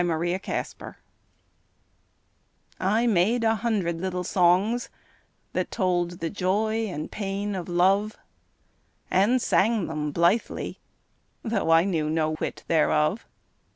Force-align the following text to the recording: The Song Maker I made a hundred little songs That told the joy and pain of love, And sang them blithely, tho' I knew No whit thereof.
The 0.03 0.07
Song 0.07 0.65
Maker 0.79 0.97
I 2.79 3.05
made 3.05 3.43
a 3.43 3.53
hundred 3.53 4.01
little 4.01 4.23
songs 4.23 4.89
That 5.53 5.69
told 5.69 6.21
the 6.21 6.31
joy 6.31 6.87
and 6.87 7.11
pain 7.11 7.53
of 7.53 7.69
love, 7.69 8.17
And 9.11 9.39
sang 9.39 9.85
them 9.85 10.11
blithely, 10.11 10.79
tho' 11.43 11.69
I 11.69 11.83
knew 11.83 12.09
No 12.09 12.33
whit 12.37 12.63
thereof. 12.67 13.27